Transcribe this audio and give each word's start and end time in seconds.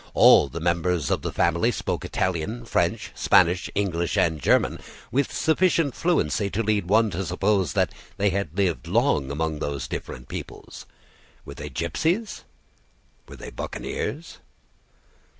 All 0.15 0.47
the 0.49 0.59
members 0.59 1.11
of 1.11 1.21
the 1.21 1.31
family 1.31 1.69
spoke 1.69 2.03
Italian, 2.03 2.65
French, 2.65 3.11
Spanish, 3.13 3.69
English, 3.75 4.17
and 4.17 4.41
German, 4.41 4.79
with 5.11 5.31
sufficient 5.31 5.93
fluency 5.93 6.49
to 6.49 6.63
lead 6.63 6.87
one 6.87 7.11
to 7.11 7.23
suppose 7.23 7.73
that 7.73 7.93
they 8.17 8.31
had 8.31 8.57
lived 8.57 8.87
long 8.87 9.29
among 9.29 9.59
those 9.59 9.87
different 9.87 10.27
peoples. 10.27 10.87
Were 11.45 11.53
they 11.53 11.69
gypsies? 11.69 12.45
were 13.29 13.35
they 13.35 13.51
buccaneers? 13.51 14.39